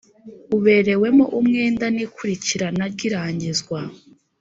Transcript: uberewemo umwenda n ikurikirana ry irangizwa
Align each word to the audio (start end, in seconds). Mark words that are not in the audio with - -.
uberewemo 0.55 1.25
umwenda 1.39 1.85
n 1.95 1.97
ikurikirana 2.05 2.83
ry 2.93 2.99
irangizwa 3.07 3.79